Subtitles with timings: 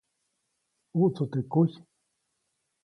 [0.97, 1.75] ʼUʼtsu teʼ kujy.